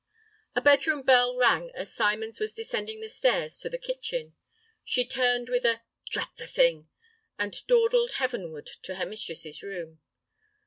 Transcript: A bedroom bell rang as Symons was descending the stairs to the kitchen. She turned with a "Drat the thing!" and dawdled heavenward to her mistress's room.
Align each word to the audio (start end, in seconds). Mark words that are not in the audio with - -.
A 0.55 0.61
bedroom 0.61 1.03
bell 1.03 1.37
rang 1.37 1.69
as 1.75 1.93
Symons 1.93 2.39
was 2.39 2.55
descending 2.55 3.01
the 3.01 3.07
stairs 3.07 3.59
to 3.59 3.69
the 3.69 3.77
kitchen. 3.77 4.33
She 4.83 5.05
turned 5.05 5.47
with 5.47 5.63
a 5.63 5.83
"Drat 6.09 6.31
the 6.37 6.47
thing!" 6.47 6.89
and 7.37 7.61
dawdled 7.67 8.13
heavenward 8.13 8.65
to 8.81 8.95
her 8.95 9.05
mistress's 9.05 9.61
room. 9.61 9.99